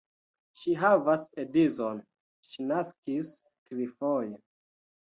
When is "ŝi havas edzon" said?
0.61-2.01